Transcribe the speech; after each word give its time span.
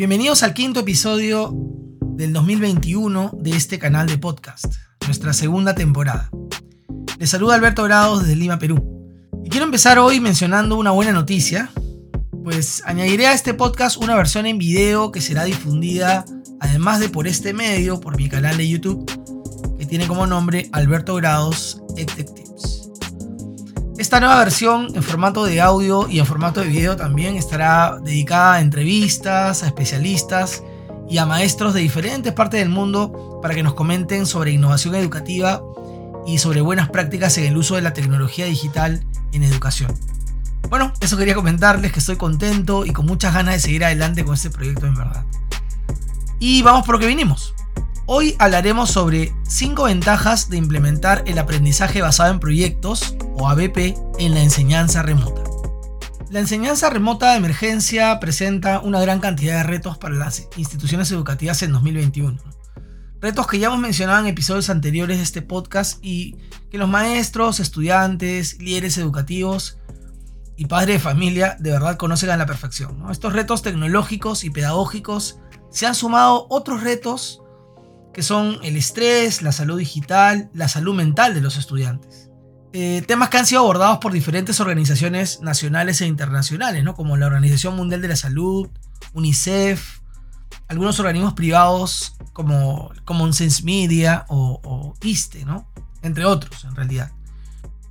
Bienvenidos 0.00 0.42
al 0.42 0.54
quinto 0.54 0.80
episodio 0.80 1.54
del 2.00 2.32
2021 2.32 3.32
de 3.34 3.50
este 3.50 3.78
canal 3.78 4.06
de 4.06 4.16
podcast, 4.16 4.64
nuestra 5.04 5.34
segunda 5.34 5.74
temporada. 5.74 6.30
Les 7.18 7.28
saluda 7.28 7.54
Alberto 7.54 7.84
Grados 7.84 8.22
desde 8.22 8.34
Lima, 8.34 8.58
Perú. 8.58 9.12
Y 9.44 9.50
quiero 9.50 9.66
empezar 9.66 9.98
hoy 9.98 10.18
mencionando 10.18 10.78
una 10.78 10.90
buena 10.90 11.12
noticia, 11.12 11.70
pues 12.42 12.82
añadiré 12.86 13.26
a 13.26 13.34
este 13.34 13.52
podcast 13.52 13.98
una 13.98 14.14
versión 14.14 14.46
en 14.46 14.56
video 14.56 15.12
que 15.12 15.20
será 15.20 15.44
difundida, 15.44 16.24
además 16.60 16.98
de 17.00 17.10
por 17.10 17.28
este 17.28 17.52
medio, 17.52 18.00
por 18.00 18.16
mi 18.16 18.30
canal 18.30 18.56
de 18.56 18.70
YouTube, 18.70 19.04
que 19.76 19.84
tiene 19.84 20.06
como 20.06 20.26
nombre 20.26 20.70
Alberto 20.72 21.14
Grados 21.16 21.82
Tips. 21.94 22.39
Esta 24.00 24.18
nueva 24.18 24.38
versión 24.38 24.88
en 24.94 25.02
formato 25.02 25.44
de 25.44 25.60
audio 25.60 26.08
y 26.08 26.20
en 26.20 26.24
formato 26.24 26.62
de 26.62 26.68
video 26.68 26.96
también 26.96 27.36
estará 27.36 27.98
dedicada 28.02 28.54
a 28.54 28.60
entrevistas, 28.62 29.62
a 29.62 29.66
especialistas 29.66 30.62
y 31.06 31.18
a 31.18 31.26
maestros 31.26 31.74
de 31.74 31.82
diferentes 31.82 32.32
partes 32.32 32.60
del 32.60 32.70
mundo 32.70 33.38
para 33.42 33.54
que 33.54 33.62
nos 33.62 33.74
comenten 33.74 34.24
sobre 34.24 34.52
innovación 34.52 34.94
educativa 34.94 35.62
y 36.26 36.38
sobre 36.38 36.62
buenas 36.62 36.88
prácticas 36.88 37.36
en 37.36 37.44
el 37.44 37.58
uso 37.58 37.74
de 37.74 37.82
la 37.82 37.92
tecnología 37.92 38.46
digital 38.46 39.04
en 39.32 39.42
educación. 39.42 39.94
Bueno, 40.70 40.94
eso 41.02 41.18
quería 41.18 41.34
comentarles 41.34 41.92
que 41.92 41.98
estoy 41.98 42.16
contento 42.16 42.86
y 42.86 42.94
con 42.94 43.04
muchas 43.04 43.34
ganas 43.34 43.56
de 43.56 43.60
seguir 43.60 43.84
adelante 43.84 44.24
con 44.24 44.32
este 44.32 44.48
proyecto 44.48 44.86
en 44.86 44.94
verdad. 44.94 45.26
Y 46.38 46.62
vamos 46.62 46.86
por 46.86 46.94
lo 46.94 47.00
que 47.00 47.06
vinimos. 47.06 47.52
Hoy 48.06 48.34
hablaremos 48.38 48.90
sobre 48.90 49.34
5 49.46 49.84
ventajas 49.84 50.48
de 50.48 50.56
implementar 50.56 51.22
el 51.26 51.38
aprendizaje 51.38 52.00
basado 52.00 52.32
en 52.32 52.40
proyectos, 52.40 53.14
o 53.40 53.48
ABP, 53.48 53.96
en 54.18 54.34
la 54.34 54.42
enseñanza 54.42 55.02
remota. 55.02 55.42
La 56.30 56.40
enseñanza 56.40 56.90
remota 56.90 57.32
de 57.32 57.38
emergencia 57.38 58.20
presenta 58.20 58.80
una 58.80 59.00
gran 59.00 59.18
cantidad 59.18 59.56
de 59.56 59.62
retos 59.62 59.98
para 59.98 60.14
las 60.14 60.46
instituciones 60.56 61.10
educativas 61.10 61.62
en 61.62 61.72
2021. 61.72 62.38
Retos 63.20 63.46
que 63.46 63.58
ya 63.58 63.68
hemos 63.68 63.80
mencionado 63.80 64.20
en 64.20 64.26
episodios 64.26 64.70
anteriores 64.70 65.16
de 65.16 65.24
este 65.24 65.42
podcast 65.42 65.98
y 66.04 66.36
que 66.70 66.78
los 66.78 66.88
maestros, 66.88 67.60
estudiantes, 67.60 68.60
líderes 68.60 68.96
educativos 68.98 69.78
y 70.56 70.66
padres 70.66 70.96
de 70.96 71.00
familia 71.00 71.56
de 71.58 71.70
verdad 71.70 71.96
conocen 71.96 72.30
a 72.30 72.36
la 72.36 72.46
perfección. 72.46 73.10
Estos 73.10 73.32
retos 73.32 73.62
tecnológicos 73.62 74.44
y 74.44 74.50
pedagógicos 74.50 75.40
se 75.70 75.86
han 75.86 75.94
sumado 75.94 76.46
otros 76.50 76.82
retos 76.82 77.42
que 78.12 78.22
son 78.22 78.58
el 78.62 78.76
estrés, 78.76 79.42
la 79.42 79.52
salud 79.52 79.78
digital, 79.78 80.50
la 80.52 80.68
salud 80.68 80.94
mental 80.94 81.34
de 81.34 81.40
los 81.40 81.56
estudiantes. 81.56 82.29
Eh, 82.72 83.02
temas 83.06 83.30
que 83.30 83.38
han 83.38 83.46
sido 83.46 83.62
abordados 83.62 83.98
por 83.98 84.12
diferentes 84.12 84.60
organizaciones 84.60 85.40
nacionales 85.40 86.00
e 86.00 86.06
internacionales, 86.06 86.84
¿no? 86.84 86.94
como 86.94 87.16
la 87.16 87.26
Organización 87.26 87.74
Mundial 87.74 88.00
de 88.00 88.08
la 88.08 88.16
Salud, 88.16 88.68
UNICEF, 89.12 90.00
algunos 90.68 91.00
organismos 91.00 91.34
privados 91.34 92.14
como 92.32 92.92
Common 93.04 93.32
Sense 93.32 93.64
Media 93.64 94.24
o, 94.28 94.60
o 94.62 94.94
ISTE, 95.02 95.44
¿no? 95.44 95.68
entre 96.02 96.24
otros 96.24 96.64
en 96.64 96.76
realidad. 96.76 97.10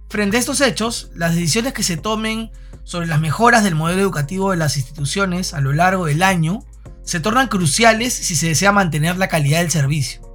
Frente 0.08 0.38
a 0.38 0.40
estos 0.40 0.62
hechos, 0.62 1.12
las 1.14 1.36
decisiones 1.36 1.74
que 1.74 1.84
se 1.84 1.98
tomen 1.98 2.50
sobre 2.86 3.08
las 3.08 3.20
mejoras 3.20 3.66
del 3.66 3.76
modelo 3.76 4.02
educativo 4.02 4.52
de 4.52 4.58
las 4.58 4.78
instituciones 4.78 5.54
a 5.54 5.62
lo 5.62 5.74
largo 5.74 6.06
del 6.06 6.24
año 6.24 6.64
se 7.04 7.20
tornan 7.20 7.48
cruciales 7.48 8.14
si 8.14 8.36
se 8.36 8.48
desea 8.48 8.72
mantener 8.72 9.18
la 9.18 9.28
calidad 9.28 9.60
del 9.60 9.72
servicio. 9.72 10.29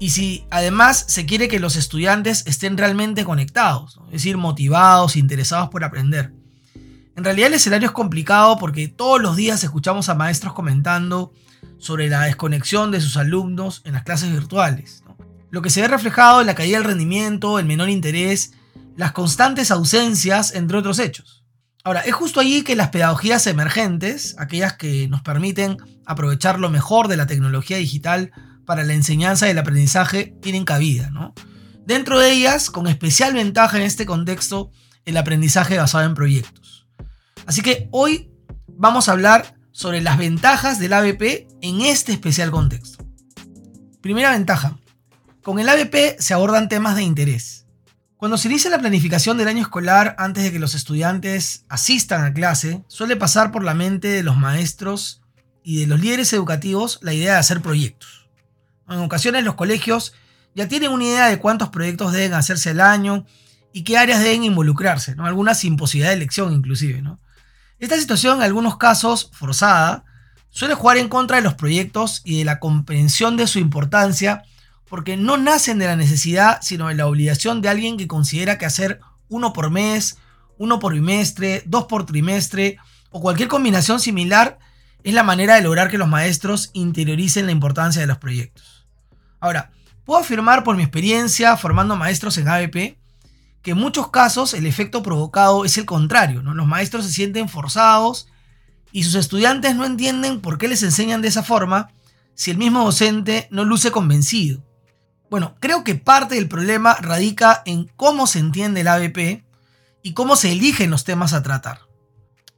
Y 0.00 0.10
si 0.10 0.46
además 0.50 1.04
se 1.08 1.26
quiere 1.26 1.46
que 1.46 1.60
los 1.60 1.76
estudiantes 1.76 2.42
estén 2.46 2.78
realmente 2.78 3.22
conectados, 3.22 4.00
es 4.06 4.12
decir, 4.12 4.38
motivados, 4.38 5.14
interesados 5.14 5.68
por 5.68 5.84
aprender. 5.84 6.32
En 7.16 7.22
realidad 7.22 7.48
el 7.48 7.54
escenario 7.54 7.88
es 7.88 7.92
complicado 7.92 8.56
porque 8.56 8.88
todos 8.88 9.20
los 9.20 9.36
días 9.36 9.62
escuchamos 9.62 10.08
a 10.08 10.14
maestros 10.14 10.54
comentando 10.54 11.34
sobre 11.78 12.08
la 12.08 12.22
desconexión 12.22 12.90
de 12.90 13.02
sus 13.02 13.18
alumnos 13.18 13.82
en 13.84 13.92
las 13.92 14.04
clases 14.04 14.32
virtuales. 14.32 15.04
Lo 15.50 15.60
que 15.60 15.68
se 15.68 15.82
ve 15.82 15.88
reflejado 15.88 16.40
en 16.40 16.46
la 16.46 16.54
caída 16.54 16.78
del 16.78 16.86
rendimiento, 16.86 17.58
el 17.58 17.66
menor 17.66 17.90
interés, 17.90 18.54
las 18.96 19.12
constantes 19.12 19.70
ausencias, 19.70 20.54
entre 20.54 20.78
otros 20.78 20.98
hechos. 20.98 21.44
Ahora, 21.84 22.00
es 22.00 22.14
justo 22.14 22.40
allí 22.40 22.62
que 22.62 22.74
las 22.74 22.88
pedagogías 22.88 23.46
emergentes, 23.46 24.34
aquellas 24.38 24.74
que 24.74 25.08
nos 25.08 25.20
permiten 25.20 25.76
aprovechar 26.06 26.58
lo 26.58 26.70
mejor 26.70 27.08
de 27.08 27.18
la 27.18 27.26
tecnología 27.26 27.76
digital 27.76 28.32
para 28.70 28.84
la 28.84 28.92
enseñanza 28.92 29.48
y 29.48 29.50
el 29.50 29.58
aprendizaje, 29.58 30.32
tienen 30.40 30.64
cabida. 30.64 31.10
Dentro 31.84 32.20
de 32.20 32.30
ellas, 32.30 32.70
con 32.70 32.86
especial 32.86 33.34
ventaja 33.34 33.76
en 33.76 33.82
este 33.82 34.06
contexto, 34.06 34.70
el 35.04 35.16
aprendizaje 35.16 35.76
basado 35.76 36.04
en 36.04 36.14
proyectos. 36.14 36.86
Así 37.46 37.62
que 37.62 37.88
hoy 37.90 38.30
vamos 38.68 39.08
a 39.08 39.12
hablar 39.12 39.56
sobre 39.72 40.00
las 40.00 40.18
ventajas 40.18 40.78
del 40.78 40.92
ABP 40.92 41.48
en 41.62 41.80
este 41.80 42.12
especial 42.12 42.52
contexto. 42.52 43.04
Primera 44.00 44.30
ventaja. 44.30 44.78
Con 45.42 45.58
el 45.58 45.68
ABP 45.68 46.20
se 46.20 46.32
abordan 46.32 46.68
temas 46.68 46.94
de 46.94 47.02
interés. 47.02 47.66
Cuando 48.16 48.38
se 48.38 48.46
inicia 48.46 48.70
la 48.70 48.78
planificación 48.78 49.36
del 49.36 49.48
año 49.48 49.62
escolar 49.62 50.14
antes 50.16 50.44
de 50.44 50.52
que 50.52 50.60
los 50.60 50.76
estudiantes 50.76 51.64
asistan 51.68 52.22
a 52.22 52.32
clase, 52.32 52.84
suele 52.86 53.16
pasar 53.16 53.50
por 53.50 53.64
la 53.64 53.74
mente 53.74 54.06
de 54.06 54.22
los 54.22 54.36
maestros 54.36 55.22
y 55.64 55.80
de 55.80 55.88
los 55.88 55.98
líderes 55.98 56.32
educativos 56.32 57.00
la 57.02 57.12
idea 57.12 57.32
de 57.32 57.40
hacer 57.40 57.62
proyectos. 57.62 58.19
En 58.90 58.98
ocasiones 58.98 59.44
los 59.44 59.54
colegios 59.54 60.12
ya 60.54 60.68
tienen 60.68 60.90
una 60.90 61.04
idea 61.04 61.28
de 61.28 61.38
cuántos 61.38 61.70
proyectos 61.70 62.12
deben 62.12 62.34
hacerse 62.34 62.70
al 62.70 62.80
año 62.80 63.24
y 63.72 63.84
qué 63.84 63.96
áreas 63.96 64.20
deben 64.20 64.42
involucrarse, 64.42 65.14
¿no? 65.14 65.26
algunas 65.26 65.60
sin 65.60 65.76
posibilidad 65.76 66.10
de 66.10 66.16
elección 66.16 66.52
inclusive. 66.52 67.00
¿no? 67.00 67.20
Esta 67.78 67.96
situación, 67.96 68.38
en 68.38 68.42
algunos 68.42 68.76
casos 68.76 69.30
forzada, 69.32 70.04
suele 70.50 70.74
jugar 70.74 70.96
en 70.98 71.08
contra 71.08 71.36
de 71.36 71.42
los 71.42 71.54
proyectos 71.54 72.22
y 72.24 72.38
de 72.38 72.44
la 72.44 72.58
comprensión 72.58 73.36
de 73.36 73.46
su 73.46 73.60
importancia 73.60 74.42
porque 74.88 75.16
no 75.16 75.36
nacen 75.36 75.78
de 75.78 75.86
la 75.86 75.94
necesidad, 75.94 76.58
sino 76.62 76.88
de 76.88 76.96
la 76.96 77.06
obligación 77.06 77.62
de 77.62 77.68
alguien 77.68 77.96
que 77.96 78.08
considera 78.08 78.58
que 78.58 78.66
hacer 78.66 79.00
uno 79.28 79.52
por 79.52 79.70
mes, 79.70 80.18
uno 80.58 80.80
por 80.80 80.94
bimestre, 80.94 81.62
dos 81.64 81.84
por 81.84 82.04
trimestre 82.06 82.76
o 83.10 83.20
cualquier 83.20 83.48
combinación 83.48 84.00
similar 84.00 84.58
es 85.04 85.14
la 85.14 85.22
manera 85.22 85.54
de 85.54 85.62
lograr 85.62 85.88
que 85.88 85.96
los 85.98 86.08
maestros 86.08 86.70
interioricen 86.72 87.46
la 87.46 87.52
importancia 87.52 88.00
de 88.00 88.08
los 88.08 88.18
proyectos. 88.18 88.79
Ahora, 89.40 89.72
puedo 90.04 90.20
afirmar 90.20 90.62
por 90.64 90.76
mi 90.76 90.82
experiencia 90.82 91.56
formando 91.56 91.96
maestros 91.96 92.36
en 92.38 92.48
ABP 92.48 92.98
que 93.62 93.72
en 93.72 93.78
muchos 93.78 94.10
casos 94.10 94.54
el 94.54 94.66
efecto 94.66 95.02
provocado 95.02 95.64
es 95.64 95.76
el 95.76 95.84
contrario, 95.84 96.42
¿no? 96.42 96.54
Los 96.54 96.66
maestros 96.66 97.04
se 97.04 97.12
sienten 97.12 97.48
forzados 97.48 98.28
y 98.92 99.04
sus 99.04 99.14
estudiantes 99.14 99.76
no 99.76 99.84
entienden 99.84 100.40
por 100.40 100.58
qué 100.58 100.68
les 100.68 100.82
enseñan 100.82 101.22
de 101.22 101.28
esa 101.28 101.42
forma 101.42 101.90
si 102.34 102.50
el 102.50 102.56
mismo 102.56 102.84
docente 102.84 103.48
no 103.50 103.64
luce 103.64 103.90
convencido. 103.90 104.64
Bueno, 105.28 105.54
creo 105.60 105.84
que 105.84 105.94
parte 105.94 106.34
del 106.34 106.48
problema 106.48 106.94
radica 106.94 107.62
en 107.66 107.84
cómo 107.96 108.26
se 108.26 108.38
entiende 108.38 108.80
el 108.80 108.88
ABP 108.88 109.44
y 110.02 110.14
cómo 110.14 110.36
se 110.36 110.52
eligen 110.52 110.90
los 110.90 111.04
temas 111.04 111.34
a 111.34 111.42
tratar. 111.42 111.82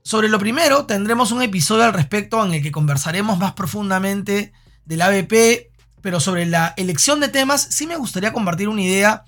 Sobre 0.02 0.28
lo 0.28 0.38
primero, 0.38 0.86
tendremos 0.86 1.32
un 1.32 1.42
episodio 1.42 1.84
al 1.84 1.92
respecto 1.92 2.44
en 2.44 2.54
el 2.54 2.62
que 2.62 2.72
conversaremos 2.72 3.38
más 3.38 3.52
profundamente 3.52 4.52
del 4.84 5.02
ABP, 5.02 5.71
pero 6.02 6.20
sobre 6.20 6.44
la 6.44 6.74
elección 6.76 7.20
de 7.20 7.28
temas 7.28 7.66
sí 7.70 7.86
me 7.86 7.96
gustaría 7.96 8.32
compartir 8.32 8.68
una 8.68 8.82
idea 8.82 9.24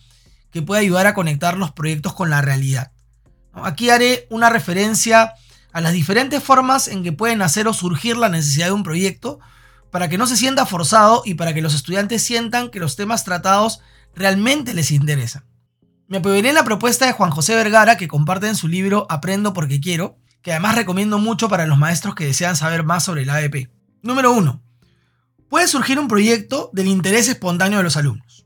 que 0.50 0.62
pueda 0.62 0.80
ayudar 0.80 1.06
a 1.06 1.14
conectar 1.14 1.56
los 1.56 1.72
proyectos 1.72 2.12
con 2.14 2.30
la 2.30 2.42
realidad. 2.42 2.92
Aquí 3.54 3.90
haré 3.90 4.26
una 4.30 4.50
referencia 4.50 5.32
a 5.72 5.80
las 5.80 5.92
diferentes 5.92 6.42
formas 6.42 6.88
en 6.88 7.02
que 7.02 7.12
pueden 7.12 7.42
hacer 7.42 7.66
o 7.66 7.72
surgir 7.72 8.16
la 8.16 8.28
necesidad 8.28 8.66
de 8.66 8.72
un 8.72 8.82
proyecto, 8.82 9.40
para 9.90 10.08
que 10.08 10.18
no 10.18 10.26
se 10.26 10.36
sienta 10.36 10.66
forzado 10.66 11.22
y 11.24 11.34
para 11.34 11.54
que 11.54 11.62
los 11.62 11.72
estudiantes 11.72 12.22
sientan 12.22 12.68
que 12.68 12.80
los 12.80 12.96
temas 12.96 13.24
tratados 13.24 13.80
realmente 14.14 14.74
les 14.74 14.90
interesan. 14.90 15.44
Me 16.08 16.16
apoyaré 16.16 16.48
en 16.48 16.56
la 16.56 16.64
propuesta 16.64 17.06
de 17.06 17.12
Juan 17.12 17.30
José 17.30 17.54
Vergara 17.54 17.96
que 17.96 18.08
comparte 18.08 18.48
en 18.48 18.56
su 18.56 18.66
libro 18.66 19.06
Aprendo 19.08 19.52
porque 19.52 19.80
quiero, 19.80 20.18
que 20.42 20.50
además 20.50 20.74
recomiendo 20.74 21.18
mucho 21.18 21.48
para 21.48 21.66
los 21.66 21.78
maestros 21.78 22.16
que 22.16 22.26
desean 22.26 22.56
saber 22.56 22.82
más 22.82 23.04
sobre 23.04 23.22
el 23.22 23.30
ADP. 23.30 23.70
Número 24.02 24.32
1. 24.32 24.63
Puede 25.54 25.68
surgir 25.68 26.00
un 26.00 26.08
proyecto 26.08 26.68
del 26.72 26.88
interés 26.88 27.28
espontáneo 27.28 27.78
de 27.78 27.84
los 27.84 27.96
alumnos. 27.96 28.44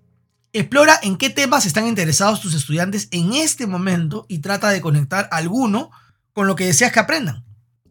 Explora 0.52 1.00
en 1.02 1.16
qué 1.16 1.30
temas 1.30 1.64
están 1.64 1.86
interesados 1.86 2.42
tus 2.42 2.52
estudiantes 2.52 3.08
en 3.12 3.32
este 3.32 3.66
momento 3.66 4.26
y 4.28 4.40
trata 4.40 4.68
de 4.68 4.82
conectar 4.82 5.26
alguno 5.32 5.90
con 6.34 6.46
lo 6.46 6.54
que 6.54 6.66
deseas 6.66 6.92
que 6.92 7.00
aprendan. 7.00 7.46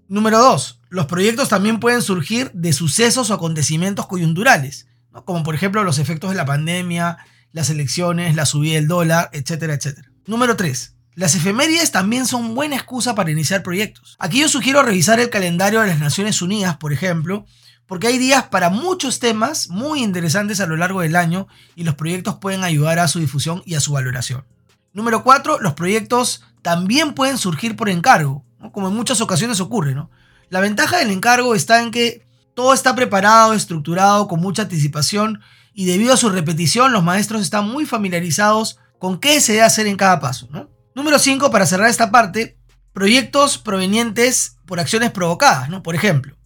Número 0.07 0.37
2. 0.37 0.81
Los 0.89 1.07
proyectos 1.07 1.49
también 1.49 1.79
pueden 1.79 2.03
surgir 2.03 2.51
de 2.53 2.73
sucesos 2.73 3.31
o 3.31 3.33
acontecimientos 3.33 4.05
coyunturales, 4.05 4.85
como 5.25 5.41
por 5.41 5.55
ejemplo 5.55 5.83
los 5.83 5.97
efectos 5.97 6.29
de 6.29 6.35
la 6.35 6.45
pandemia, 6.45 7.17
las 7.53 7.71
elecciones, 7.71 8.35
la 8.35 8.45
subida 8.45 8.75
del 8.75 8.87
dólar, 8.87 9.31
etcétera, 9.33 9.73
etcétera. 9.73 10.11
Número 10.27 10.55
3. 10.55 10.93
Las 11.15 11.33
efemérides 11.33 11.89
también 11.89 12.27
son 12.27 12.53
buena 12.53 12.75
excusa 12.75 13.15
para 13.15 13.31
iniciar 13.31 13.63
proyectos. 13.63 14.15
Aquí 14.19 14.41
yo 14.41 14.47
sugiero 14.47 14.83
revisar 14.83 15.19
el 15.19 15.31
calendario 15.31 15.81
de 15.81 15.87
las 15.87 15.97
Naciones 15.97 16.43
Unidas, 16.43 16.77
por 16.77 16.93
ejemplo, 16.93 17.47
porque 17.88 18.07
hay 18.07 18.18
días 18.18 18.44
para 18.44 18.69
muchos 18.69 19.19
temas 19.19 19.69
muy 19.69 20.04
interesantes 20.04 20.60
a 20.60 20.68
lo 20.68 20.78
largo 20.78 21.01
del 21.01 21.16
año 21.16 21.48
y 21.75 21.84
los 21.84 21.95
proyectos 21.95 22.36
pueden 22.36 22.63
ayudar 22.63 23.00
a 23.00 23.07
su 23.07 23.19
difusión 23.19 23.63
y 23.66 23.75
a 23.75 23.80
su 23.80 23.94
valoración. 23.94 24.45
Número 24.94 25.24
4. 25.24 25.60
Los 25.62 25.74
proyectos 25.74 26.44
también 26.62 27.13
pueden 27.13 27.38
surgir 27.38 27.75
por 27.75 27.89
encargo 27.89 28.44
como 28.72 28.88
en 28.88 28.95
muchas 28.95 29.22
ocasiones 29.22 29.60
ocurre. 29.60 29.95
¿no? 29.95 30.10
La 30.50 30.60
ventaja 30.60 30.98
del 30.98 31.12
encargo 31.12 31.56
está 31.56 31.81
en 31.81 31.92
que 31.92 32.25
Todo 32.54 32.74
está 32.74 32.95
preparado, 32.95 33.54
estructurado 33.54 34.28
con 34.28 34.42
mucha 34.42 34.63
anticipación 34.63 35.42
y 35.75 35.86
debido 35.86 36.12
a 36.16 36.18
su 36.18 36.30
repetición 36.30 36.92
los 36.92 37.04
maestros 37.04 37.44
están 37.44 37.69
muy 37.69 37.86
familiarizados 37.86 38.80
con 38.98 39.19
qué 39.19 39.39
se 39.42 39.54
debe 39.54 39.63
hacer 39.63 39.86
en 39.86 39.95
cada 39.95 40.19
paso. 40.19 40.50
Número 40.95 41.19
5, 41.19 41.51
para 41.51 41.68
cerrar 41.68 41.88
esta 41.88 42.10
parte, 42.10 42.57
proyectos 42.94 43.60
provenientes 43.60 44.57
por 44.66 44.80
acciones 44.80 45.12
provocadas. 45.12 45.69
¿no? 45.69 45.84
Por 45.84 45.94
ejemplo, 45.94 46.37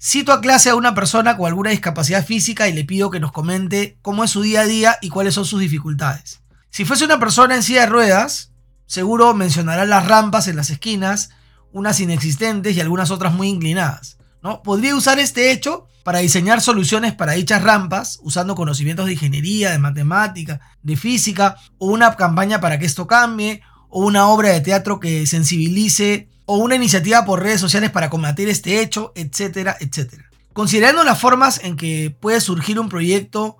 cito 0.00 0.32
a 0.32 0.40
clase 0.40 0.70
a 0.70 0.74
una 0.74 0.94
persona 0.94 1.36
con 1.36 1.46
alguna 1.46 1.70
discapacidad 1.70 2.24
física 2.24 2.68
y 2.68 2.72
le 2.72 2.84
pido 2.84 3.10
que 3.10 3.20
nos 3.20 3.32
comente 3.32 3.98
cómo 4.02 4.24
es 4.24 4.30
su 4.30 4.42
día 4.42 4.62
a 4.62 4.66
día 4.66 4.98
y 5.02 5.10
cuáles 5.10 5.34
son 5.34 5.44
sus 5.44 5.60
dificultades. 5.60 6.40
Si 6.70 6.84
fuese 6.84 7.04
una 7.04 7.20
persona 7.20 7.54
en 7.54 7.62
silla 7.62 7.82
de 7.82 7.86
ruedas, 7.86 8.52
seguro 8.86 9.34
mencionará 9.34 9.84
las 9.84 10.06
rampas 10.06 10.48
en 10.48 10.56
las 10.56 10.70
esquinas, 10.70 11.30
unas 11.72 12.00
inexistentes 12.00 12.76
y 12.76 12.80
algunas 12.80 13.10
otras 13.10 13.34
muy 13.34 13.48
inclinadas. 13.48 14.16
¿no? 14.42 14.62
Podría 14.62 14.96
usar 14.96 15.18
este 15.18 15.52
hecho 15.52 15.86
para 16.02 16.20
diseñar 16.20 16.60
soluciones 16.60 17.12
para 17.12 17.32
dichas 17.32 17.62
rampas, 17.62 18.18
usando 18.22 18.54
conocimientos 18.54 19.06
de 19.06 19.12
ingeniería, 19.12 19.70
de 19.70 19.78
matemática, 19.78 20.60
de 20.82 20.96
física, 20.96 21.56
o 21.78 21.88
una 21.88 22.16
campaña 22.16 22.60
para 22.60 22.78
que 22.78 22.86
esto 22.86 23.06
cambie, 23.06 23.60
o 23.88 24.04
una 24.06 24.28
obra 24.28 24.48
de 24.50 24.60
teatro 24.60 24.98
que 24.98 25.26
sensibilice, 25.26 26.28
o 26.52 26.56
una 26.56 26.74
iniciativa 26.74 27.24
por 27.24 27.44
redes 27.44 27.60
sociales 27.60 27.92
para 27.92 28.10
combatir 28.10 28.48
este 28.48 28.80
hecho, 28.80 29.12
etcétera, 29.14 29.76
etcétera. 29.78 30.28
Considerando 30.52 31.04
las 31.04 31.20
formas 31.20 31.60
en 31.62 31.76
que 31.76 32.12
puede 32.18 32.40
surgir 32.40 32.80
un 32.80 32.88
proyecto, 32.88 33.58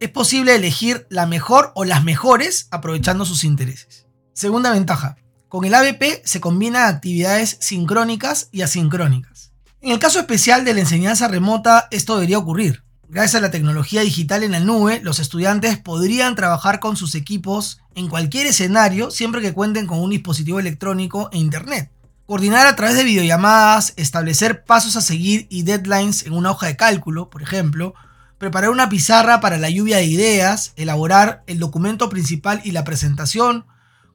es 0.00 0.10
posible 0.10 0.56
elegir 0.56 1.06
la 1.10 1.26
mejor 1.26 1.70
o 1.76 1.84
las 1.84 2.02
mejores 2.02 2.66
aprovechando 2.72 3.24
sus 3.24 3.44
intereses. 3.44 4.08
Segunda 4.32 4.72
ventaja, 4.72 5.16
con 5.48 5.64
el 5.64 5.74
ABP 5.74 6.22
se 6.24 6.40
combinan 6.40 6.92
actividades 6.92 7.56
sincrónicas 7.60 8.48
y 8.50 8.62
asincrónicas. 8.62 9.52
En 9.80 9.92
el 9.92 10.00
caso 10.00 10.18
especial 10.18 10.64
de 10.64 10.74
la 10.74 10.80
enseñanza 10.80 11.28
remota, 11.28 11.86
esto 11.92 12.16
debería 12.16 12.38
ocurrir. 12.38 12.82
Gracias 13.08 13.36
a 13.36 13.42
la 13.42 13.52
tecnología 13.52 14.00
digital 14.00 14.42
en 14.42 14.50
la 14.50 14.58
nube, 14.58 14.98
los 15.04 15.20
estudiantes 15.20 15.78
podrían 15.78 16.34
trabajar 16.34 16.80
con 16.80 16.96
sus 16.96 17.14
equipos 17.14 17.78
en 17.94 18.08
cualquier 18.08 18.48
escenario 18.48 19.12
siempre 19.12 19.40
que 19.40 19.52
cuenten 19.52 19.86
con 19.86 20.00
un 20.00 20.10
dispositivo 20.10 20.58
electrónico 20.58 21.30
e 21.30 21.38
internet. 21.38 21.93
Coordinar 22.26 22.66
a 22.66 22.74
través 22.74 22.96
de 22.96 23.04
videollamadas, 23.04 23.92
establecer 23.96 24.64
pasos 24.64 24.96
a 24.96 25.02
seguir 25.02 25.46
y 25.50 25.62
deadlines 25.62 26.24
en 26.24 26.32
una 26.32 26.52
hoja 26.52 26.68
de 26.68 26.76
cálculo, 26.76 27.28
por 27.28 27.42
ejemplo, 27.42 27.92
preparar 28.38 28.70
una 28.70 28.88
pizarra 28.88 29.40
para 29.40 29.58
la 29.58 29.68
lluvia 29.68 29.98
de 29.98 30.06
ideas, 30.06 30.72
elaborar 30.76 31.42
el 31.46 31.58
documento 31.58 32.08
principal 32.08 32.62
y 32.64 32.70
la 32.70 32.82
presentación, 32.82 33.66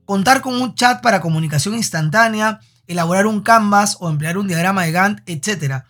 contar 0.06 0.42
con 0.42 0.60
un 0.60 0.74
chat 0.74 1.04
para 1.04 1.22
comunicación 1.22 1.76
instantánea, 1.76 2.62
elaborar 2.88 3.28
un 3.28 3.42
canvas 3.42 3.98
o 4.00 4.10
emplear 4.10 4.40
un 4.40 4.48
diagrama 4.48 4.86
de 4.86 4.92
Gantt, 4.92 5.22
etc. 5.28 5.84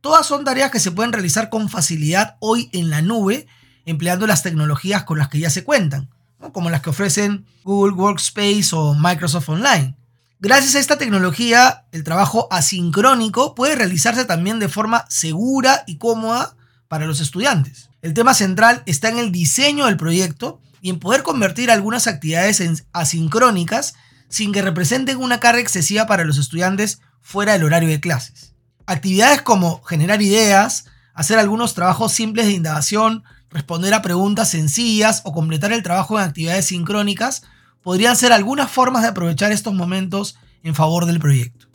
Todas 0.00 0.26
son 0.26 0.44
tareas 0.44 0.72
que 0.72 0.80
se 0.80 0.90
pueden 0.90 1.12
realizar 1.12 1.50
con 1.50 1.68
facilidad 1.68 2.34
hoy 2.40 2.68
en 2.72 2.90
la 2.90 3.00
nube, 3.00 3.46
empleando 3.86 4.26
las 4.26 4.42
tecnologías 4.42 5.04
con 5.04 5.18
las 5.18 5.28
que 5.28 5.38
ya 5.38 5.50
se 5.50 5.62
cuentan, 5.62 6.10
como 6.52 6.68
las 6.68 6.80
que 6.82 6.90
ofrecen 6.90 7.46
Google 7.62 7.94
Workspace 7.94 8.70
o 8.72 8.94
Microsoft 8.94 9.50
Online. 9.50 9.99
Gracias 10.42 10.74
a 10.74 10.78
esta 10.78 10.96
tecnología, 10.96 11.84
el 11.92 12.02
trabajo 12.02 12.48
asincrónico 12.50 13.54
puede 13.54 13.76
realizarse 13.76 14.24
también 14.24 14.58
de 14.58 14.70
forma 14.70 15.04
segura 15.10 15.84
y 15.86 15.98
cómoda 15.98 16.56
para 16.88 17.04
los 17.04 17.20
estudiantes. 17.20 17.90
El 18.00 18.14
tema 18.14 18.32
central 18.32 18.82
está 18.86 19.10
en 19.10 19.18
el 19.18 19.32
diseño 19.32 19.84
del 19.84 19.98
proyecto 19.98 20.62
y 20.80 20.88
en 20.88 20.98
poder 20.98 21.24
convertir 21.24 21.70
algunas 21.70 22.06
actividades 22.06 22.60
en 22.60 22.74
asincrónicas 22.94 23.92
sin 24.30 24.50
que 24.50 24.62
representen 24.62 25.18
una 25.18 25.40
carga 25.40 25.60
excesiva 25.60 26.06
para 26.06 26.24
los 26.24 26.38
estudiantes 26.38 27.02
fuera 27.20 27.52
del 27.52 27.64
horario 27.64 27.90
de 27.90 28.00
clases. 28.00 28.54
Actividades 28.86 29.42
como 29.42 29.82
generar 29.82 30.22
ideas, 30.22 30.86
hacer 31.12 31.38
algunos 31.38 31.74
trabajos 31.74 32.12
simples 32.12 32.46
de 32.46 32.52
indagación, 32.52 33.24
responder 33.50 33.92
a 33.92 34.00
preguntas 34.00 34.48
sencillas 34.48 35.20
o 35.24 35.34
completar 35.34 35.74
el 35.74 35.82
trabajo 35.82 36.18
en 36.18 36.24
actividades 36.24 36.64
sincrónicas 36.64 37.42
podrían 37.82 38.16
ser 38.16 38.32
algunas 38.32 38.70
formas 38.70 39.02
de 39.02 39.08
aprovechar 39.08 39.52
estos 39.52 39.74
momentos 39.74 40.36
en 40.62 40.74
favor 40.74 41.06
del 41.06 41.20
proyecto. 41.20 41.66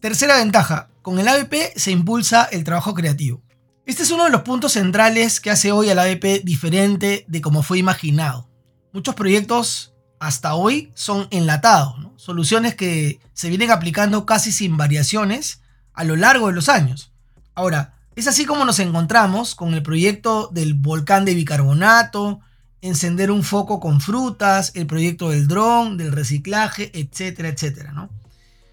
Tercera 0.00 0.36
ventaja, 0.36 0.88
con 1.02 1.18
el 1.18 1.28
ABP 1.28 1.76
se 1.76 1.90
impulsa 1.90 2.44
el 2.44 2.64
trabajo 2.64 2.94
creativo. 2.94 3.42
Este 3.84 4.04
es 4.04 4.10
uno 4.10 4.24
de 4.24 4.30
los 4.30 4.42
puntos 4.42 4.72
centrales 4.72 5.40
que 5.40 5.50
hace 5.50 5.72
hoy 5.72 5.90
al 5.90 5.98
ABP 5.98 6.44
diferente 6.44 7.24
de 7.28 7.40
como 7.40 7.62
fue 7.62 7.78
imaginado. 7.78 8.48
Muchos 8.92 9.14
proyectos 9.14 9.94
hasta 10.20 10.54
hoy 10.54 10.92
son 10.94 11.26
enlatados, 11.30 11.94
soluciones 12.16 12.76
que 12.76 13.20
se 13.32 13.48
vienen 13.48 13.72
aplicando 13.72 14.24
casi 14.24 14.52
sin 14.52 14.76
variaciones 14.76 15.62
a 15.94 16.04
lo 16.04 16.14
largo 16.14 16.46
de 16.46 16.52
los 16.52 16.68
años. 16.68 17.12
Ahora, 17.54 17.94
es 18.14 18.28
así 18.28 18.44
como 18.44 18.64
nos 18.64 18.78
encontramos 18.78 19.54
con 19.54 19.74
el 19.74 19.82
proyecto 19.82 20.48
del 20.52 20.74
volcán 20.74 21.24
de 21.24 21.34
bicarbonato, 21.34 22.40
encender 22.82 23.30
un 23.30 23.42
foco 23.42 23.80
con 23.80 24.00
frutas, 24.00 24.72
el 24.74 24.86
proyecto 24.86 25.30
del 25.30 25.48
dron, 25.48 25.96
del 25.96 26.12
reciclaje, 26.12 26.90
etcétera, 26.92 27.48
etcétera. 27.48 28.08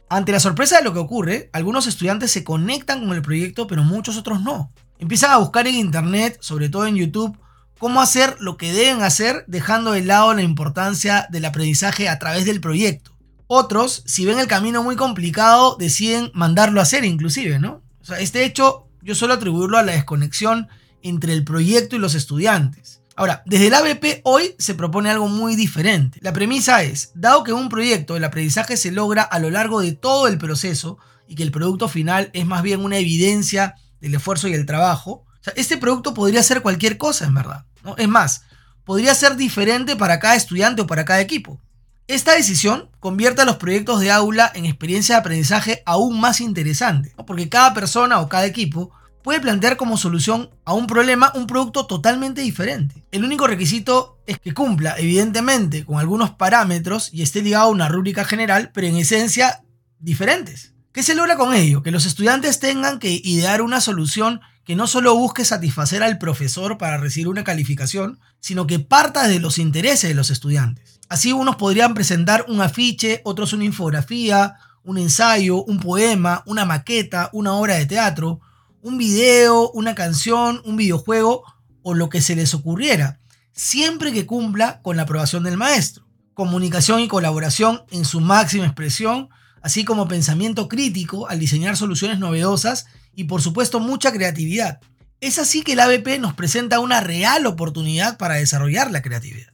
Ante 0.09 0.31
la 0.31 0.39
sorpresa 0.39 0.77
de 0.77 0.83
lo 0.83 0.91
que 0.91 0.99
ocurre, 0.99 1.49
algunos 1.53 1.87
estudiantes 1.87 2.31
se 2.31 2.43
conectan 2.43 3.01
con 3.01 3.15
el 3.15 3.21
proyecto, 3.21 3.67
pero 3.67 3.83
muchos 3.83 4.17
otros 4.17 4.41
no. 4.41 4.71
Empiezan 4.97 5.31
a 5.31 5.37
buscar 5.37 5.67
en 5.67 5.75
internet, 5.75 6.39
sobre 6.41 6.67
todo 6.67 6.87
en 6.87 6.95
YouTube, 6.95 7.37
cómo 7.77 8.01
hacer 8.01 8.35
lo 8.39 8.57
que 8.57 8.73
deben 8.73 9.03
hacer 9.03 9.45
dejando 9.47 9.91
de 9.91 10.03
lado 10.03 10.33
la 10.33 10.41
importancia 10.41 11.27
del 11.29 11.45
aprendizaje 11.45 12.09
a 12.09 12.19
través 12.19 12.45
del 12.45 12.59
proyecto. 12.59 13.11
Otros, 13.47 14.03
si 14.05 14.25
ven 14.25 14.39
el 14.39 14.47
camino 14.47 14.83
muy 14.83 14.95
complicado, 14.95 15.77
deciden 15.79 16.31
mandarlo 16.33 16.79
a 16.79 16.83
hacer 16.83 17.05
inclusive, 17.05 17.59
¿no? 17.59 17.81
Este 18.19 18.43
hecho 18.43 18.87
yo 19.01 19.15
suelo 19.15 19.35
atribuirlo 19.35 19.77
a 19.77 19.83
la 19.83 19.93
desconexión 19.93 20.67
entre 21.01 21.33
el 21.33 21.43
proyecto 21.43 21.95
y 21.95 21.99
los 21.99 22.15
estudiantes. 22.15 22.98
Ahora, 23.19 23.43
desde 23.45 23.67
el 23.67 23.73
ABP 23.73 24.21
hoy 24.23 24.55
se 24.59 24.75
propone 24.75 25.09
algo 25.09 25.27
muy 25.27 25.57
diferente. 25.57 26.19
La 26.21 26.31
premisa 26.31 26.83
es, 26.83 27.11
dado 27.15 27.43
que 27.43 27.51
un 27.51 27.67
proyecto 27.67 28.15
el 28.15 28.23
aprendizaje 28.23 28.77
se 28.77 28.93
logra 28.93 29.23
a 29.23 29.39
lo 29.39 29.49
largo 29.49 29.81
de 29.81 29.91
todo 29.91 30.29
el 30.29 30.37
proceso 30.37 30.99
y 31.27 31.35
que 31.35 31.43
el 31.43 31.51
producto 31.51 31.89
final 31.89 32.29
es 32.31 32.45
más 32.45 32.63
bien 32.63 32.81
una 32.81 32.97
evidencia 32.97 33.75
del 33.99 34.15
esfuerzo 34.15 34.47
y 34.47 34.53
el 34.53 34.65
trabajo, 34.65 35.25
este 35.57 35.75
producto 35.75 36.13
podría 36.13 36.41
ser 36.43 36.61
cualquier 36.61 36.97
cosa 36.97 37.25
en 37.25 37.33
verdad. 37.33 37.65
Es 37.97 38.07
más, 38.07 38.43
podría 38.85 39.13
ser 39.13 39.35
diferente 39.35 39.97
para 39.97 40.21
cada 40.21 40.35
estudiante 40.35 40.83
o 40.83 40.87
para 40.87 41.03
cada 41.03 41.19
equipo. 41.19 41.59
Esta 42.07 42.35
decisión 42.35 42.89
convierte 43.01 43.41
a 43.41 43.45
los 43.45 43.57
proyectos 43.57 43.99
de 43.99 44.11
aula 44.11 44.49
en 44.55 44.63
experiencia 44.63 45.15
de 45.15 45.19
aprendizaje 45.19 45.83
aún 45.85 46.21
más 46.21 46.39
interesante, 46.39 47.13
porque 47.27 47.49
cada 47.49 47.73
persona 47.73 48.21
o 48.21 48.29
cada 48.29 48.45
equipo 48.45 48.93
puede 49.23 49.41
plantear 49.41 49.77
como 49.77 49.97
solución 49.97 50.49
a 50.65 50.73
un 50.73 50.87
problema 50.87 51.31
un 51.35 51.47
producto 51.47 51.85
totalmente 51.85 52.41
diferente. 52.41 53.03
El 53.11 53.23
único 53.23 53.47
requisito 53.47 54.19
es 54.25 54.39
que 54.39 54.53
cumpla, 54.53 54.95
evidentemente, 54.97 55.85
con 55.85 55.97
algunos 55.97 56.31
parámetros 56.31 57.09
y 57.13 57.21
esté 57.21 57.41
ligado 57.41 57.65
a 57.65 57.71
una 57.71 57.89
rúbrica 57.89 58.23
general, 58.23 58.71
pero 58.73 58.87
en 58.87 58.97
esencia 58.97 59.63
diferentes. 59.99 60.73
¿Qué 60.91 61.03
se 61.03 61.15
logra 61.15 61.37
con 61.37 61.53
ello? 61.53 61.83
Que 61.83 61.91
los 61.91 62.05
estudiantes 62.05 62.59
tengan 62.59 62.99
que 62.99 63.21
idear 63.23 63.61
una 63.61 63.81
solución 63.81 64.41
que 64.65 64.75
no 64.75 64.87
solo 64.87 65.15
busque 65.15 65.45
satisfacer 65.45 66.03
al 66.03 66.17
profesor 66.17 66.77
para 66.77 66.97
recibir 66.97 67.27
una 67.27 67.43
calificación, 67.43 68.19
sino 68.39 68.67
que 68.67 68.79
parta 68.79 69.27
de 69.27 69.39
los 69.39 69.57
intereses 69.57 70.09
de 70.09 70.15
los 70.15 70.29
estudiantes. 70.29 70.99
Así 71.09 71.33
unos 71.33 71.55
podrían 71.55 71.93
presentar 71.93 72.45
un 72.47 72.61
afiche, 72.61 73.21
otros 73.23 73.53
una 73.53 73.65
infografía, 73.65 74.55
un 74.83 74.97
ensayo, 74.97 75.63
un 75.63 75.79
poema, 75.79 76.43
una 76.45 76.65
maqueta, 76.65 77.29
una 77.33 77.53
obra 77.53 77.75
de 77.75 77.85
teatro, 77.85 78.41
un 78.81 78.97
video, 78.97 79.71
una 79.71 79.95
canción, 79.95 80.61
un 80.65 80.77
videojuego 80.77 81.43
o 81.81 81.93
lo 81.93 82.09
que 82.09 82.21
se 82.21 82.35
les 82.35 82.53
ocurriera, 82.53 83.19
siempre 83.51 84.11
que 84.11 84.25
cumpla 84.25 84.81
con 84.81 84.97
la 84.97 85.03
aprobación 85.03 85.43
del 85.43 85.57
maestro. 85.57 86.05
Comunicación 86.33 87.01
y 87.01 87.07
colaboración 87.07 87.83
en 87.91 88.05
su 88.05 88.21
máxima 88.21 88.65
expresión, 88.65 89.29
así 89.61 89.83
como 89.83 90.07
pensamiento 90.07 90.69
crítico 90.69 91.27
al 91.27 91.39
diseñar 91.39 91.75
soluciones 91.75 92.19
novedosas 92.19 92.85
y 93.13 93.25
por 93.25 93.41
supuesto 93.41 93.79
mucha 93.79 94.11
creatividad. 94.11 94.79
Es 95.21 95.37
así 95.37 95.63
que 95.63 95.73
el 95.73 95.81
ABP 95.81 96.19
nos 96.19 96.33
presenta 96.33 96.79
una 96.79 97.01
real 97.01 97.45
oportunidad 97.45 98.17
para 98.17 98.35
desarrollar 98.35 98.89
la 98.89 99.01
creatividad. 99.01 99.51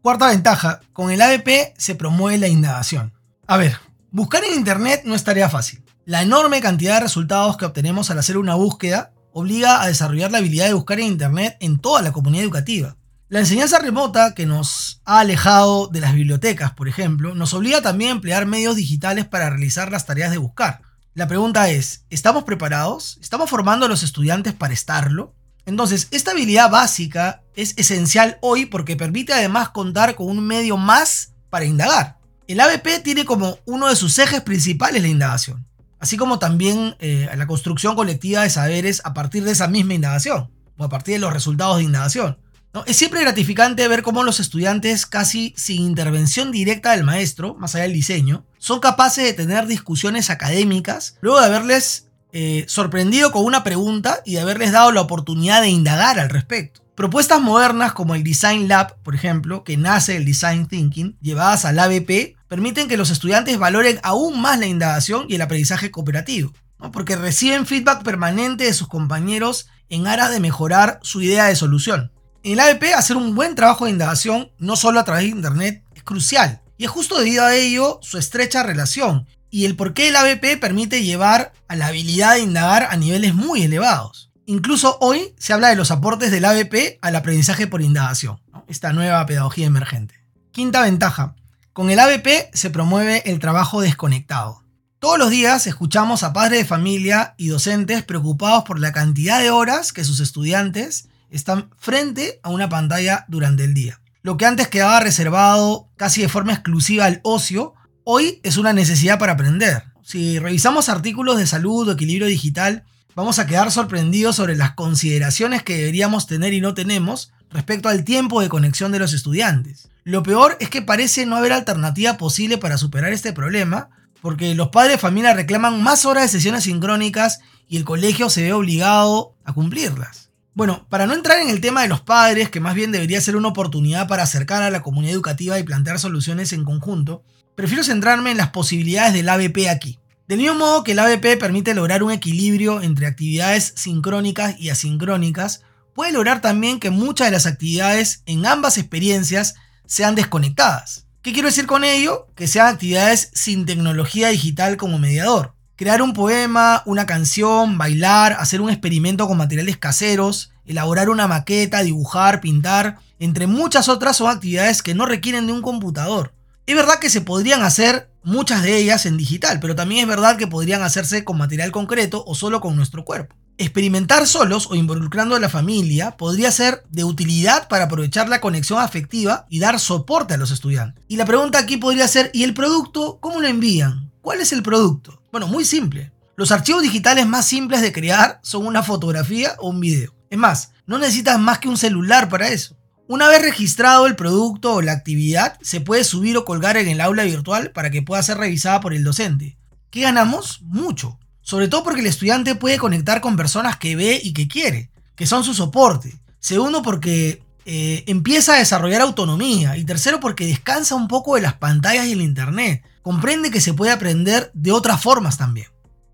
Cuarta 0.00 0.28
ventaja, 0.28 0.80
con 0.92 1.10
el 1.10 1.20
ABP 1.20 1.74
se 1.76 1.96
promueve 1.96 2.38
la 2.38 2.46
indagación. 2.46 3.12
A 3.48 3.56
ver, 3.56 3.78
buscar 4.12 4.44
en 4.44 4.54
Internet 4.54 5.02
no 5.04 5.16
es 5.16 5.24
tarea 5.24 5.50
fácil. 5.50 5.82
La 6.08 6.22
enorme 6.22 6.62
cantidad 6.62 6.94
de 6.94 7.00
resultados 7.00 7.58
que 7.58 7.66
obtenemos 7.66 8.10
al 8.10 8.18
hacer 8.18 8.38
una 8.38 8.54
búsqueda 8.54 9.12
obliga 9.30 9.82
a 9.82 9.88
desarrollar 9.88 10.32
la 10.32 10.38
habilidad 10.38 10.64
de 10.64 10.72
buscar 10.72 10.98
en 10.98 11.06
Internet 11.08 11.58
en 11.60 11.78
toda 11.78 12.00
la 12.00 12.12
comunidad 12.12 12.44
educativa. 12.44 12.96
La 13.28 13.40
enseñanza 13.40 13.78
remota, 13.78 14.32
que 14.34 14.46
nos 14.46 15.02
ha 15.04 15.18
alejado 15.18 15.88
de 15.88 16.00
las 16.00 16.14
bibliotecas, 16.14 16.72
por 16.72 16.88
ejemplo, 16.88 17.34
nos 17.34 17.52
obliga 17.52 17.82
también 17.82 18.08
a 18.08 18.14
emplear 18.14 18.46
medios 18.46 18.76
digitales 18.76 19.26
para 19.26 19.50
realizar 19.50 19.92
las 19.92 20.06
tareas 20.06 20.30
de 20.30 20.38
buscar. 20.38 20.80
La 21.12 21.28
pregunta 21.28 21.68
es, 21.68 22.06
¿estamos 22.08 22.44
preparados? 22.44 23.18
¿Estamos 23.20 23.50
formando 23.50 23.84
a 23.84 23.90
los 23.90 24.02
estudiantes 24.02 24.54
para 24.54 24.72
estarlo? 24.72 25.34
Entonces, 25.66 26.08
esta 26.10 26.30
habilidad 26.30 26.70
básica 26.70 27.42
es 27.54 27.74
esencial 27.76 28.38
hoy 28.40 28.64
porque 28.64 28.96
permite 28.96 29.34
además 29.34 29.68
contar 29.68 30.14
con 30.14 30.30
un 30.30 30.40
medio 30.40 30.78
más 30.78 31.34
para 31.50 31.66
indagar. 31.66 32.16
El 32.46 32.60
ABP 32.60 33.02
tiene 33.04 33.26
como 33.26 33.58
uno 33.66 33.88
de 33.88 33.96
sus 33.96 34.18
ejes 34.18 34.40
principales 34.40 35.02
la 35.02 35.08
indagación. 35.08 35.68
Así 36.00 36.16
como 36.16 36.38
también 36.38 36.96
eh, 36.98 37.28
la 37.36 37.46
construcción 37.46 37.94
colectiva 37.94 38.42
de 38.42 38.50
saberes 38.50 39.02
a 39.04 39.14
partir 39.14 39.44
de 39.44 39.52
esa 39.52 39.68
misma 39.68 39.94
indagación 39.94 40.50
o 40.76 40.84
a 40.84 40.88
partir 40.88 41.14
de 41.14 41.20
los 41.20 41.32
resultados 41.32 41.78
de 41.78 41.84
indagación. 41.84 42.38
Es 42.86 42.96
siempre 42.96 43.20
gratificante 43.20 43.88
ver 43.88 44.02
cómo 44.02 44.22
los 44.22 44.40
estudiantes, 44.40 45.06
casi 45.06 45.52
sin 45.56 45.82
intervención 45.82 46.52
directa 46.52 46.92
del 46.92 47.02
maestro, 47.02 47.54
más 47.54 47.74
allá 47.74 47.84
del 47.84 47.92
diseño, 47.92 48.44
son 48.58 48.78
capaces 48.78 49.24
de 49.24 49.32
tener 49.32 49.66
discusiones 49.66 50.30
académicas 50.30 51.16
luego 51.20 51.40
de 51.40 51.46
haberles 51.46 52.08
eh, 52.32 52.64
sorprendido 52.68 53.32
con 53.32 53.44
una 53.44 53.64
pregunta 53.64 54.20
y 54.24 54.34
de 54.34 54.40
haberles 54.40 54.70
dado 54.70 54.92
la 54.92 55.00
oportunidad 55.00 55.62
de 55.62 55.70
indagar 55.70 56.20
al 56.20 56.28
respecto. 56.28 56.82
Propuestas 56.94 57.40
modernas 57.40 57.92
como 57.92 58.14
el 58.14 58.22
Design 58.22 58.68
Lab, 58.68 58.96
por 59.02 59.14
ejemplo, 59.14 59.64
que 59.64 59.76
nace 59.76 60.14
del 60.14 60.24
Design 60.24 60.66
Thinking, 60.66 61.16
llevadas 61.20 61.64
al 61.64 61.78
ABP, 61.78 62.36
permiten 62.48 62.88
que 62.88 62.96
los 62.96 63.10
estudiantes 63.10 63.58
valoren 63.58 64.00
aún 64.02 64.40
más 64.40 64.58
la 64.58 64.66
indagación 64.66 65.26
y 65.28 65.36
el 65.36 65.42
aprendizaje 65.42 65.90
cooperativo, 65.90 66.52
porque 66.92 67.16
reciben 67.16 67.66
feedback 67.66 68.02
permanente 68.02 68.64
de 68.64 68.74
sus 68.74 68.88
compañeros 68.88 69.68
en 69.88 70.06
aras 70.06 70.30
de 70.30 70.40
mejorar 70.40 70.98
su 71.02 71.22
idea 71.22 71.46
de 71.46 71.56
solución. 71.56 72.12
En 72.42 72.52
el 72.52 72.60
ABP, 72.60 72.94
hacer 72.94 73.16
un 73.16 73.34
buen 73.34 73.54
trabajo 73.54 73.84
de 73.84 73.90
indagación, 73.90 74.50
no 74.58 74.76
solo 74.76 75.00
a 75.00 75.04
través 75.04 75.24
de 75.24 75.30
Internet, 75.30 75.84
es 75.94 76.02
crucial. 76.02 76.62
Y 76.76 76.84
es 76.84 76.90
justo 76.90 77.18
debido 77.18 77.44
a 77.44 77.54
ello 77.54 77.98
su 78.02 78.18
estrecha 78.18 78.62
relación 78.62 79.26
y 79.50 79.64
el 79.64 79.76
por 79.76 79.94
qué 79.94 80.08
el 80.08 80.16
ABP 80.16 80.60
permite 80.60 81.02
llevar 81.02 81.52
a 81.66 81.76
la 81.76 81.88
habilidad 81.88 82.34
de 82.34 82.40
indagar 82.40 82.88
a 82.90 82.96
niveles 82.96 83.34
muy 83.34 83.62
elevados. 83.62 84.30
Incluso 84.46 84.96
hoy 85.00 85.34
se 85.38 85.52
habla 85.52 85.68
de 85.68 85.76
los 85.76 85.90
aportes 85.90 86.30
del 86.30 86.44
ABP 86.44 86.98
al 87.02 87.16
aprendizaje 87.16 87.66
por 87.66 87.82
indagación, 87.82 88.40
esta 88.68 88.92
nueva 88.92 89.26
pedagogía 89.26 89.66
emergente. 89.66 90.14
Quinta 90.52 90.82
ventaja, 90.82 91.34
con 91.78 91.90
el 91.90 92.00
ABP 92.00 92.50
se 92.54 92.70
promueve 92.70 93.22
el 93.24 93.38
trabajo 93.38 93.80
desconectado. 93.80 94.64
Todos 94.98 95.16
los 95.16 95.30
días 95.30 95.68
escuchamos 95.68 96.24
a 96.24 96.32
padres 96.32 96.58
de 96.58 96.64
familia 96.64 97.36
y 97.36 97.46
docentes 97.46 98.02
preocupados 98.02 98.64
por 98.64 98.80
la 98.80 98.90
cantidad 98.90 99.38
de 99.38 99.52
horas 99.52 99.92
que 99.92 100.02
sus 100.02 100.18
estudiantes 100.18 101.08
están 101.30 101.70
frente 101.78 102.40
a 102.42 102.48
una 102.48 102.68
pantalla 102.68 103.26
durante 103.28 103.62
el 103.62 103.74
día. 103.74 104.00
Lo 104.22 104.36
que 104.36 104.44
antes 104.44 104.66
quedaba 104.66 104.98
reservado 104.98 105.88
casi 105.94 106.20
de 106.20 106.28
forma 106.28 106.52
exclusiva 106.52 107.04
al 107.04 107.20
ocio, 107.22 107.74
hoy 108.02 108.40
es 108.42 108.56
una 108.56 108.72
necesidad 108.72 109.20
para 109.20 109.34
aprender. 109.34 109.84
Si 110.02 110.40
revisamos 110.40 110.88
artículos 110.88 111.38
de 111.38 111.46
salud 111.46 111.86
o 111.86 111.92
equilibrio 111.92 112.26
digital, 112.26 112.86
vamos 113.14 113.38
a 113.38 113.46
quedar 113.46 113.70
sorprendidos 113.70 114.34
sobre 114.34 114.56
las 114.56 114.72
consideraciones 114.72 115.62
que 115.62 115.76
deberíamos 115.76 116.26
tener 116.26 116.52
y 116.54 116.60
no 116.60 116.74
tenemos 116.74 117.30
respecto 117.50 117.88
al 117.88 118.04
tiempo 118.04 118.40
de 118.40 118.48
conexión 118.48 118.92
de 118.92 118.98
los 118.98 119.12
estudiantes. 119.12 119.88
Lo 120.04 120.22
peor 120.22 120.56
es 120.60 120.70
que 120.70 120.82
parece 120.82 121.26
no 121.26 121.36
haber 121.36 121.52
alternativa 121.52 122.16
posible 122.16 122.58
para 122.58 122.78
superar 122.78 123.12
este 123.12 123.32
problema, 123.32 123.90
porque 124.20 124.54
los 124.54 124.68
padres 124.68 124.92
de 124.92 124.98
familia 124.98 125.34
reclaman 125.34 125.82
más 125.82 126.04
horas 126.04 126.24
de 126.24 126.28
sesiones 126.28 126.64
sincrónicas 126.64 127.40
y 127.68 127.76
el 127.76 127.84
colegio 127.84 128.30
se 128.30 128.42
ve 128.42 128.52
obligado 128.52 129.34
a 129.44 129.52
cumplirlas. 129.52 130.30
Bueno, 130.54 130.86
para 130.88 131.06
no 131.06 131.14
entrar 131.14 131.40
en 131.40 131.50
el 131.50 131.60
tema 131.60 131.82
de 131.82 131.88
los 131.88 132.00
padres, 132.00 132.50
que 132.50 132.58
más 132.58 132.74
bien 132.74 132.90
debería 132.90 133.20
ser 133.20 133.36
una 133.36 133.48
oportunidad 133.48 134.08
para 134.08 134.24
acercar 134.24 134.62
a 134.62 134.70
la 134.70 134.82
comunidad 134.82 135.14
educativa 135.14 135.58
y 135.58 135.62
plantear 135.62 136.00
soluciones 136.00 136.52
en 136.52 136.64
conjunto, 136.64 137.22
prefiero 137.54 137.84
centrarme 137.84 138.32
en 138.32 138.38
las 138.38 138.50
posibilidades 138.50 139.12
del 139.12 139.28
ABP 139.28 139.68
aquí. 139.68 140.00
Del 140.26 140.38
mismo 140.38 140.56
modo 140.56 140.84
que 140.84 140.92
el 140.92 140.98
ABP 140.98 141.38
permite 141.38 141.74
lograr 141.74 142.02
un 142.02 142.10
equilibrio 142.10 142.82
entre 142.82 143.06
actividades 143.06 143.72
sincrónicas 143.76 144.58
y 144.58 144.70
asincrónicas, 144.70 145.62
puede 145.98 146.12
lograr 146.12 146.40
también 146.40 146.78
que 146.78 146.90
muchas 146.90 147.26
de 147.26 147.32
las 147.32 147.46
actividades 147.46 148.22
en 148.24 148.46
ambas 148.46 148.78
experiencias 148.78 149.56
sean 149.84 150.14
desconectadas. 150.14 151.06
¿Qué 151.22 151.32
quiero 151.32 151.48
decir 151.48 151.66
con 151.66 151.82
ello? 151.82 152.28
Que 152.36 152.46
sean 152.46 152.68
actividades 152.68 153.32
sin 153.34 153.66
tecnología 153.66 154.28
digital 154.28 154.76
como 154.76 155.00
mediador 155.00 155.56
crear 155.74 156.00
un 156.02 156.12
poema, 156.12 156.82
una 156.86 157.04
canción, 157.06 157.78
bailar, 157.78 158.36
hacer 158.38 158.60
un 158.60 158.70
experimento 158.70 159.26
con 159.26 159.38
materiales 159.38 159.76
caseros, 159.76 160.52
elaborar 160.66 161.08
una 161.08 161.26
maqueta, 161.26 161.82
dibujar, 161.82 162.40
pintar, 162.40 162.98
entre 163.18 163.48
muchas 163.48 163.88
otras 163.88 164.16
son 164.16 164.28
actividades 164.28 164.82
que 164.82 164.94
no 164.94 165.04
requieren 165.04 165.46
de 165.46 165.52
un 165.52 165.62
computador. 165.62 166.32
Es 166.66 166.76
verdad 166.76 166.98
que 167.00 167.10
se 167.10 167.22
podrían 167.22 167.62
hacer 167.62 168.08
muchas 168.22 168.62
de 168.62 168.76
ellas 168.76 169.04
en 169.04 169.16
digital, 169.16 169.58
pero 169.60 169.74
también 169.74 170.02
es 170.02 170.08
verdad 170.08 170.36
que 170.36 170.46
podrían 170.46 170.82
hacerse 170.82 171.24
con 171.24 171.38
material 171.38 171.72
concreto 171.72 172.24
o 172.24 172.36
solo 172.36 172.60
con 172.60 172.76
nuestro 172.76 173.04
cuerpo. 173.04 173.34
Experimentar 173.60 174.28
solos 174.28 174.68
o 174.70 174.76
involucrando 174.76 175.34
a 175.34 175.40
la 175.40 175.48
familia 175.48 176.16
podría 176.16 176.52
ser 176.52 176.84
de 176.90 177.02
utilidad 177.02 177.66
para 177.66 177.86
aprovechar 177.86 178.28
la 178.28 178.40
conexión 178.40 178.78
afectiva 178.78 179.46
y 179.50 179.58
dar 179.58 179.80
soporte 179.80 180.34
a 180.34 180.36
los 180.36 180.52
estudiantes. 180.52 181.04
Y 181.08 181.16
la 181.16 181.24
pregunta 181.24 181.58
aquí 181.58 181.76
podría 181.76 182.06
ser, 182.06 182.30
¿y 182.32 182.44
el 182.44 182.54
producto 182.54 183.18
cómo 183.20 183.40
lo 183.40 183.48
envían? 183.48 184.12
¿Cuál 184.22 184.40
es 184.40 184.52
el 184.52 184.62
producto? 184.62 185.24
Bueno, 185.32 185.48
muy 185.48 185.64
simple. 185.64 186.12
Los 186.36 186.52
archivos 186.52 186.82
digitales 186.82 187.26
más 187.26 187.46
simples 187.46 187.82
de 187.82 187.92
crear 187.92 188.38
son 188.44 188.64
una 188.64 188.84
fotografía 188.84 189.56
o 189.58 189.70
un 189.70 189.80
video. 189.80 190.14
Es 190.30 190.38
más, 190.38 190.70
no 190.86 190.98
necesitas 190.98 191.40
más 191.40 191.58
que 191.58 191.68
un 191.68 191.76
celular 191.76 192.28
para 192.28 192.50
eso. 192.50 192.76
Una 193.08 193.26
vez 193.26 193.42
registrado 193.42 194.06
el 194.06 194.14
producto 194.14 194.74
o 194.74 194.82
la 194.82 194.92
actividad, 194.92 195.58
se 195.62 195.80
puede 195.80 196.04
subir 196.04 196.36
o 196.36 196.44
colgar 196.44 196.76
en 196.76 196.86
el 196.86 197.00
aula 197.00 197.24
virtual 197.24 197.72
para 197.72 197.90
que 197.90 198.02
pueda 198.02 198.22
ser 198.22 198.38
revisada 198.38 198.80
por 198.80 198.94
el 198.94 199.02
docente. 199.02 199.58
¿Qué 199.90 200.02
ganamos? 200.02 200.62
Mucho. 200.62 201.18
Sobre 201.48 201.68
todo 201.68 201.82
porque 201.82 202.02
el 202.02 202.06
estudiante 202.06 202.56
puede 202.56 202.76
conectar 202.76 203.22
con 203.22 203.38
personas 203.38 203.78
que 203.78 203.96
ve 203.96 204.20
y 204.22 204.34
que 204.34 204.48
quiere, 204.48 204.90
que 205.16 205.24
son 205.24 205.44
su 205.44 205.54
soporte. 205.54 206.20
Segundo, 206.40 206.82
porque 206.82 207.42
eh, 207.64 208.04
empieza 208.06 208.52
a 208.52 208.58
desarrollar 208.58 209.00
autonomía. 209.00 209.78
Y 209.78 209.84
tercero, 209.84 210.20
porque 210.20 210.46
descansa 210.46 210.94
un 210.94 211.08
poco 211.08 211.36
de 211.36 211.40
las 211.40 211.54
pantallas 211.54 212.04
y 212.04 212.12
el 212.12 212.20
internet 212.20 212.82
comprende 213.00 213.50
que 213.50 213.62
se 213.62 213.72
puede 213.72 213.92
aprender 213.92 214.50
de 214.52 214.72
otras 214.72 215.00
formas 215.00 215.38
también. 215.38 215.68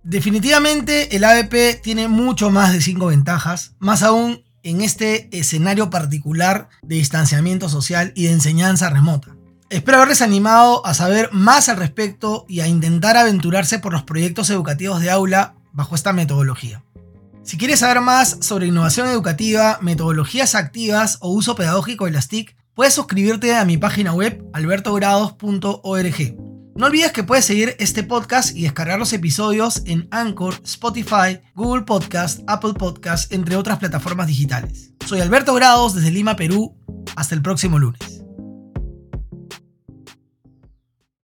Definitivamente 0.04 1.16
el 1.16 1.24
ABP 1.24 1.82
tiene 1.82 2.06
mucho 2.06 2.52
más 2.52 2.72
de 2.72 2.80
5 2.80 3.06
ventajas, 3.06 3.72
más 3.80 4.04
aún 4.04 4.44
en 4.62 4.82
este 4.82 5.36
escenario 5.36 5.90
particular 5.90 6.68
de 6.82 6.94
distanciamiento 6.94 7.68
social 7.68 8.12
y 8.14 8.26
de 8.26 8.32
enseñanza 8.34 8.88
remota. 8.88 9.34
Espero 9.70 9.96
haberles 9.98 10.22
animado 10.22 10.84
a 10.86 10.94
saber 10.94 11.30
más 11.32 11.68
al 11.68 11.78
respecto 11.78 12.44
y 12.48 12.60
a 12.60 12.68
intentar 12.68 13.16
aventurarse 13.16 13.78
por 13.78 13.92
los 13.92 14.02
proyectos 14.02 14.50
educativos 14.50 15.00
de 15.00 15.10
aula 15.10 15.54
bajo 15.72 15.94
esta 15.94 16.12
metodología. 16.12 16.84
Si 17.42 17.58
quieres 17.58 17.80
saber 17.80 18.00
más 18.00 18.38
sobre 18.40 18.66
innovación 18.66 19.08
educativa, 19.08 19.78
metodologías 19.82 20.54
activas 20.54 21.18
o 21.20 21.30
uso 21.30 21.54
pedagógico 21.54 22.04
de 22.06 22.12
las 22.12 22.28
TIC, 22.28 22.56
puedes 22.74 22.94
suscribirte 22.94 23.54
a 23.54 23.64
mi 23.64 23.76
página 23.76 24.12
web 24.12 24.42
albertogrados.org. 24.52 26.36
No 26.76 26.86
olvides 26.86 27.12
que 27.12 27.22
puedes 27.22 27.44
seguir 27.44 27.76
este 27.78 28.02
podcast 28.02 28.56
y 28.56 28.62
descargar 28.62 28.98
los 28.98 29.12
episodios 29.12 29.82
en 29.86 30.08
Anchor, 30.10 30.54
Spotify, 30.64 31.40
Google 31.54 31.82
Podcast, 31.82 32.40
Apple 32.46 32.74
Podcast, 32.74 33.32
entre 33.32 33.56
otras 33.56 33.78
plataformas 33.78 34.26
digitales. 34.26 34.92
Soy 35.06 35.20
Alberto 35.20 35.54
Grados 35.54 35.94
desde 35.94 36.10
Lima, 36.10 36.36
Perú. 36.36 36.76
Hasta 37.14 37.34
el 37.34 37.42
próximo 37.42 37.78
lunes. 37.78 38.13